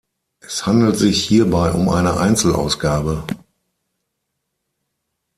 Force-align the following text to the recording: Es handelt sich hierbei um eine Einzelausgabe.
Es 0.39 0.65
handelt 0.65 0.97
sich 0.97 1.23
hierbei 1.23 1.71
um 1.73 1.87
eine 1.87 2.17
Einzelausgabe. 2.17 3.23